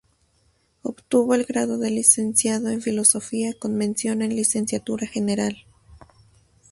[0.81, 5.55] Obtuvo el grado de Licenciado en Filosofía con mención en Literatura General.